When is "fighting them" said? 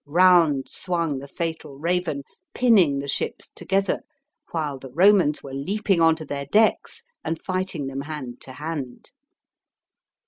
7.39-8.01